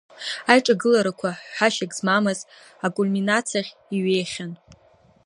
Аиҿагыларақәа 0.51 1.29
ҳәашьак 1.55 1.91
змамыз 1.97 2.39
акульминациахь 2.85 3.71
иҩеихьан. 3.95 4.51